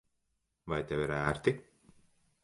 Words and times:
Vai 0.71 0.79
tev 0.91 1.03
ir 1.03 1.13
ērti? 1.17 1.53